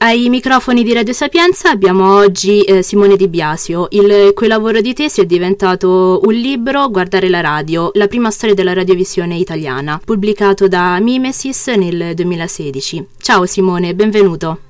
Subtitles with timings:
[0.00, 3.88] Ai microfoni di Radio Sapienza abbiamo oggi eh, Simone Di Biasio.
[3.90, 8.54] Il cui lavoro di tesi è diventato un libro Guardare la radio, la prima storia
[8.54, 13.08] della radiovisione italiana, pubblicato da Mimesis nel 2016.
[13.18, 14.60] Ciao Simone, benvenuto.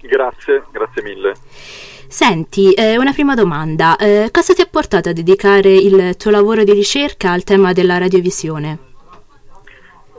[0.00, 1.34] Grazie, grazie mille.
[2.08, 3.96] Senti, eh, una prima domanda.
[3.96, 7.98] Eh, cosa ti ha portato a dedicare il tuo lavoro di ricerca al tema della
[7.98, 8.78] radiovisione?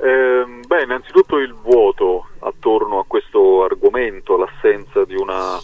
[0.02, 5.58] Eh, beh, innanzitutto il vuoto attorno a questo argomento, l'assenza di una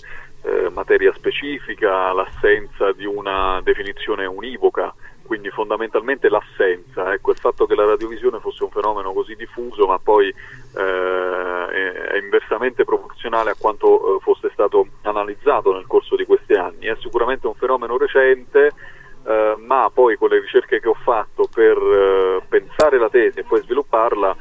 [0.43, 4.93] eh, materia specifica, l'assenza di una definizione univoca,
[5.25, 9.99] quindi fondamentalmente l'assenza, ecco, il fatto che la radiovisione fosse un fenomeno così diffuso ma
[9.99, 11.67] poi eh,
[12.11, 16.95] è inversamente proporzionale a quanto eh, fosse stato analizzato nel corso di questi anni, è
[17.01, 18.71] sicuramente un fenomeno recente
[19.25, 23.43] eh, ma poi con le ricerche che ho fatto per eh, pensare la tesi e
[23.43, 24.35] poi svilupparla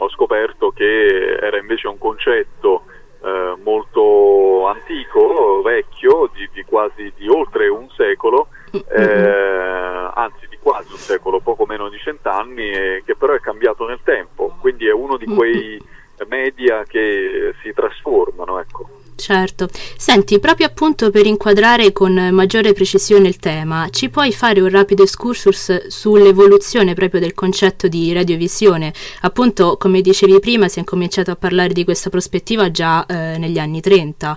[0.00, 2.84] ho scoperto che era invece un concetto
[3.22, 10.92] eh, molto antico, vecchio, di, di, quasi di oltre un secolo, eh, anzi di quasi
[10.92, 14.92] un secolo, poco meno di cent'anni, e che però è cambiato nel tempo, quindi è
[14.92, 15.80] uno di quei
[16.28, 18.58] media che si trasformano.
[18.58, 18.88] Ecco.
[19.18, 19.68] Certo.
[19.96, 25.02] Senti, proprio appunto per inquadrare con maggiore precisione il tema, ci puoi fare un rapido
[25.02, 28.92] excursus sull'evoluzione proprio del concetto di radiovisione?
[29.22, 33.58] Appunto, come dicevi prima, si è cominciato a parlare di questa prospettiva già eh, negli
[33.58, 34.36] anni 30.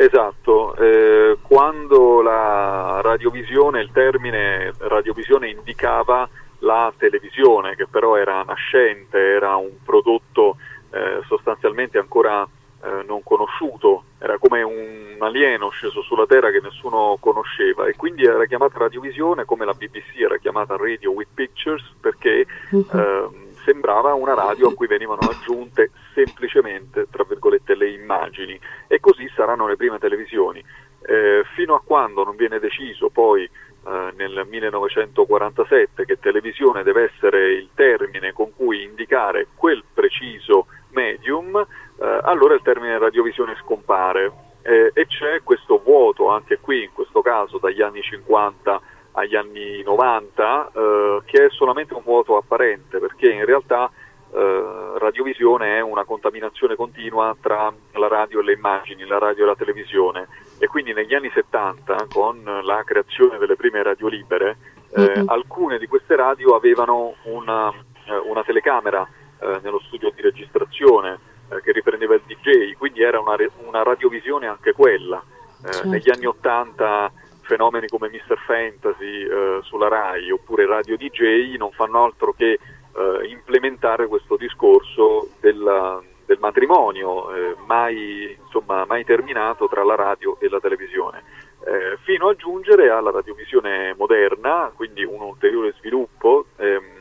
[0.00, 6.28] Esatto, eh, quando la radiovisione, il termine radiovisione indicava
[6.60, 10.56] la televisione, che però era nascente, era un prodotto
[10.90, 12.46] eh, sostanzialmente ancora
[12.80, 18.22] eh, non conosciuto, era come un alieno sceso sulla Terra che nessuno conosceva e quindi
[18.22, 23.28] era chiamata radiovisione come la BBC era chiamata Radio with Pictures perché eh,
[23.64, 25.90] sembrava una radio a cui venivano aggiunte
[26.24, 30.64] semplicemente, tra virgolette, le immagini e così saranno le prime televisioni.
[31.02, 37.52] Eh, fino a quando non viene deciso poi eh, nel 1947 che televisione deve essere
[37.52, 45.06] il termine con cui indicare quel preciso medium, eh, allora il termine radiovisione scompare e
[45.06, 48.82] c'è questo vuoto anche qui, in questo caso dagli anni 50
[49.12, 53.90] agli anni 90, eh, che è solamente un vuoto apparente perché in realtà
[54.32, 59.46] eh, radiovisione è una contaminazione continua tra la radio e le immagini, la radio e
[59.46, 60.28] la televisione
[60.58, 64.56] e quindi negli anni 70 con la creazione delle prime radio libere
[64.90, 65.28] eh, mm-hmm.
[65.28, 69.06] alcune di queste radio avevano una, eh, una telecamera
[69.40, 71.18] eh, nello studio di registrazione
[71.50, 75.22] eh, che riprendeva il DJ, quindi era una, una radiovisione anche quella.
[75.64, 75.88] Eh, certo.
[75.88, 77.12] Negli anni 80
[77.42, 78.38] fenomeni come Mr.
[78.44, 79.26] Fantasy
[79.62, 82.58] sulla RAI oppure Radio DJ non fanno altro che
[82.98, 90.38] eh, implementare questo discorso della, del matrimonio eh, mai, insomma, mai, terminato tra la radio
[90.40, 91.22] e la televisione,
[91.64, 96.98] eh, fino a giungere alla radiovisione moderna, quindi un ulteriore sviluppo ehm,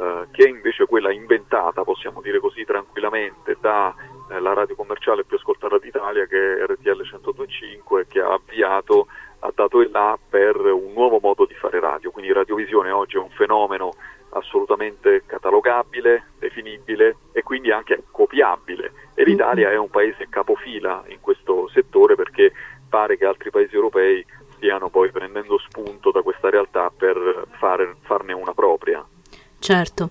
[0.00, 3.94] eh, che è invece quella inventata, possiamo dire così tranquillamente, dalla
[4.30, 9.06] eh, radio commerciale più ascoltata d'Italia che è RTL 102.5 che ha avviato,
[9.40, 13.20] ha dato il là per un nuovo modo di fare radio, quindi radiovisione oggi è
[13.20, 13.94] un fenomeno
[14.38, 21.68] assolutamente catalogabile, definibile e quindi anche copiabile e l'Italia è un paese capofila in questo
[21.68, 22.52] settore perché
[22.88, 28.32] pare che altri paesi europei stiano poi prendendo spunto da questa realtà per fare, farne
[28.32, 29.04] una propria.
[29.68, 30.08] Certo.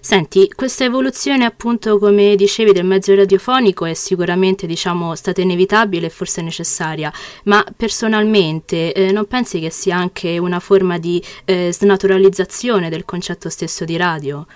[0.00, 6.10] Senti, questa evoluzione appunto come dicevi del mezzo radiofonico è sicuramente diciamo stata inevitabile e
[6.10, 7.10] forse necessaria,
[7.46, 13.48] ma personalmente eh, non pensi che sia anche una forma di eh, snaturalizzazione del concetto
[13.48, 14.46] stesso di radio?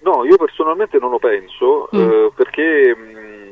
[0.00, 2.00] No, io personalmente non lo penso mm.
[2.00, 3.50] eh, perché mh, mm,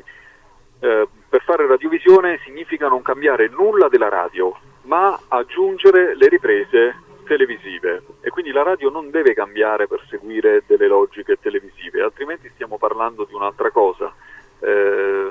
[0.80, 8.02] eh, per fare radiovisione significa non cambiare nulla della radio, ma aggiungere le riprese televisive
[8.20, 13.24] e quindi la radio non deve cambiare per seguire delle logiche televisive, altrimenti stiamo parlando
[13.24, 14.12] di un'altra cosa.
[14.60, 15.30] Eh,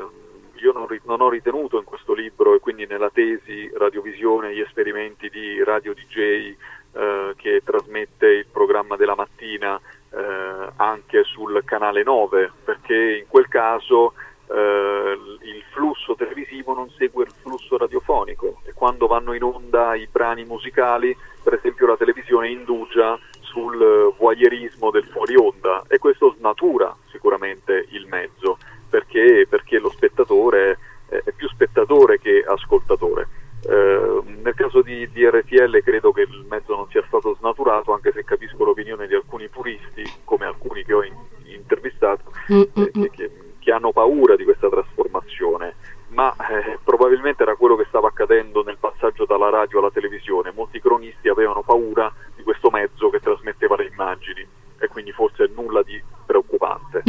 [0.53, 5.29] io non, non, ho ritenuto in questo libro e quindi nella tesi Radiovisione gli esperimenti
[5.29, 6.55] di Radio DJ
[6.93, 9.79] eh, che trasmette il programma della mattina
[10.13, 14.13] eh, anche sul canale 9, perché in quel caso
[14.53, 20.07] eh, il flusso televisivo non segue il flusso radiofonico e quando vanno in onda i
[20.11, 26.95] brani musicali, per esempio la televisione indugia sul voyeurismo del fuori onda e questo snatura
[27.09, 28.57] sicuramente il mezzo
[28.89, 30.77] perché, perché lo spettatore
[31.07, 33.27] è più spettatore che ascoltatore.
[33.63, 38.11] Eh, nel caso di, di, RTL credo che il mezzo non sia stato snaturato, anche
[38.11, 41.13] se capisco l'opinione di alcuni puristi, come alcuni che ho in,
[41.45, 42.63] intervistato, mm-hmm.
[42.73, 45.75] eh, che, che, che, hanno paura di questa trasformazione.
[46.09, 50.51] ma eh, probabilmente era quello che stava accadendo nel passaggio dalla radio alla televisione.
[50.53, 54.45] Molti cronisti avevano paura di questo mezzo che trasmetteva le immagini
[54.79, 57.03] e quindi forse nulla di preoccupante.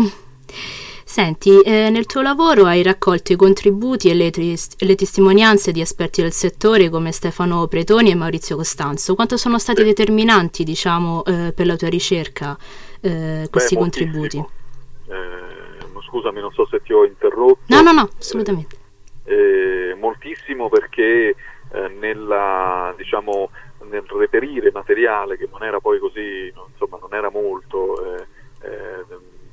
[1.04, 5.82] Senti, eh, nel tuo lavoro hai raccolto i contributi e le, tis- le, testimonianze di
[5.82, 9.14] esperti del settore come Stefano Pretoni e Maurizio Costanzo.
[9.14, 12.56] Quanto sono stati determinanti, diciamo, eh, per la tua ricerca
[13.02, 14.38] eh, questi Beh, contributi?
[14.38, 17.60] Eh, scusami, non so se ti ho interrotto.
[17.66, 18.76] No, no, no, assolutamente.
[19.24, 21.34] Eh, moltissimo perché
[21.72, 23.50] eh, nella, diciamo,
[23.92, 27.94] nel reperire materiale che non era poi così, insomma, non era molto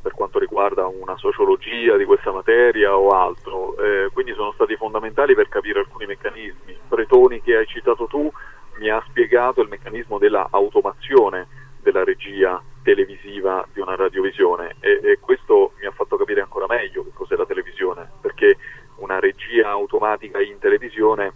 [0.02, 5.36] per quanto riguarda una sociologia di questa materia o altro, eh, quindi sono stati fondamentali
[5.36, 6.78] per capire alcuni meccanismi.
[6.88, 8.32] Bretoni che hai citato tu
[8.78, 11.48] mi ha spiegato il meccanismo della automazione
[11.82, 17.04] della regia televisiva di una radiovisione e, e questo mi ha fatto capire ancora meglio
[17.04, 18.58] che cos'è la televisione, perché
[18.98, 21.34] una regia automatica in televisione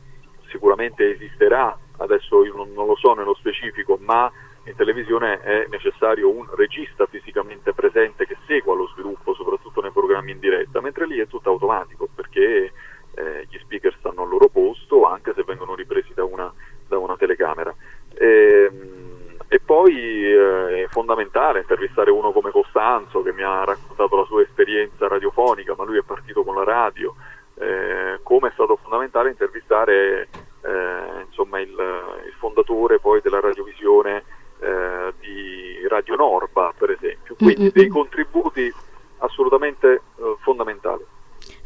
[0.49, 4.31] sicuramente esisterà, adesso io non, non lo so nello specifico, ma
[4.63, 10.31] in televisione è necessario un regista fisicamente presente che segua lo sviluppo, soprattutto nei programmi
[10.31, 12.71] in diretta, mentre lì è tutto automatico perché
[13.15, 16.51] eh, gli speaker stanno al loro posto anche se vengono ripresi da una,
[16.87, 17.75] da una telecamera.
[18.15, 19.01] E, ehm,
[19.49, 24.41] e poi eh, è fondamentale intervistare uno come Costanzo che mi ha raccontato la sua
[24.41, 27.13] esperienza radiofonica, ma lui è partito con la radio,
[27.55, 30.29] eh, come è stato fondamentale intervistare
[30.63, 34.23] eh, insomma, il, il fondatore poi della radiovisione
[34.59, 37.32] eh, di Radio Norba, per esempio.
[37.43, 37.71] Quindi mm-hmm.
[37.73, 38.73] dei contributi
[39.19, 41.03] assolutamente eh, fondamentali.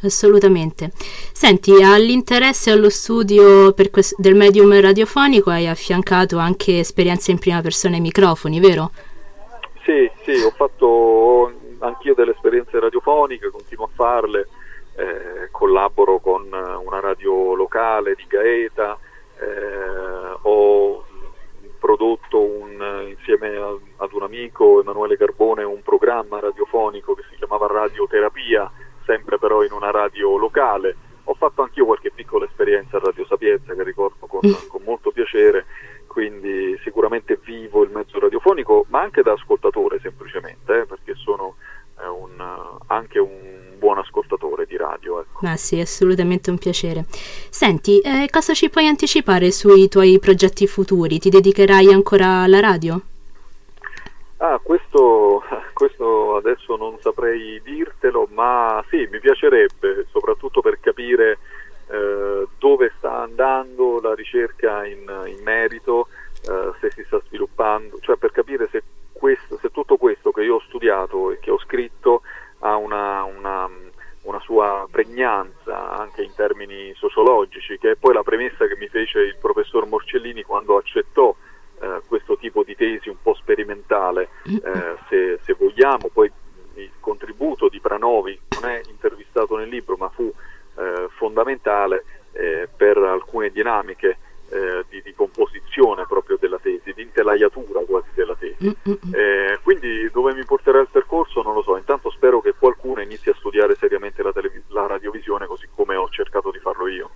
[0.03, 0.91] Assolutamente.
[1.33, 7.95] Senti, all'interesse allo studio questo, del medium radiofonico hai affiancato anche esperienze in prima persona
[7.95, 8.91] ai microfoni, vero?
[9.83, 14.47] Sì, sì, ho fatto anch'io delle esperienze radiofoniche, continuo a farle,
[14.95, 18.97] eh, collaboro con una radio locale di Gaeta,
[19.39, 21.05] eh, ho
[21.87, 23.73] prodotto un, insieme a,
[24.03, 28.69] ad un amico Emanuele Carbone un programma radiofonico che si chiamava Radioterapia,
[29.05, 30.97] sempre però in una radio locale.
[31.23, 34.67] Ho fatto anch'io qualche piccola esperienza a Radio Sapienza che ricordo con, mm.
[34.67, 35.65] con molto piacere,
[36.07, 41.55] quindi sicuramente vivo il mezzo radiofonico, ma anche da ascoltatore semplicemente, eh, perché sono
[42.01, 44.75] eh, un, anche un buon ascoltatore di
[45.37, 45.45] Ecco.
[45.45, 47.05] Ah sì, assolutamente un piacere.
[47.49, 51.19] Senti, eh, cosa ci puoi anticipare sui tuoi progetti futuri?
[51.19, 52.99] Ti dedicherai ancora alla radio?
[54.37, 55.43] Ah, questo,
[55.73, 61.37] questo adesso non saprei dirtelo, ma sì, mi piacerebbe, soprattutto per capire
[61.89, 66.07] eh, dove sta andando la ricerca in, in merito,
[66.47, 70.55] eh, se si sta sviluppando, cioè per capire se, questo, se tutto questo che io
[70.55, 72.21] ho studiato e che ho scritto
[72.59, 73.69] ha una, una,
[74.47, 79.35] sua pregnanza anche in termini sociologici, che è poi la premessa che mi fece il
[79.35, 81.35] professor Morcellini quando accettò
[81.81, 86.31] eh, questo tipo di tesi un po' sperimentale, eh, se, se, vogliamo, poi
[86.75, 90.33] il contributo di Pranovi non è intervistato nel libro, ma fu
[90.77, 94.17] eh, fondamentale eh, per alcune dinamiche
[94.49, 98.65] eh, di, di, composizione proprio della tesi, di intelaiatura quasi della tesi.
[98.65, 99.13] Mm-hmm.
[99.13, 103.29] Eh, quindi dove mi porterà il percorso non lo so, intanto spero che qualcuno inizi
[103.29, 107.09] a studiare seriamente la, televis- la radiovisione così come ho cercato di farlo io.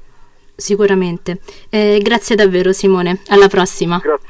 [0.61, 1.39] Sicuramente.
[1.69, 3.97] Eh, grazie davvero Simone, alla prossima.
[3.97, 4.20] Grazie.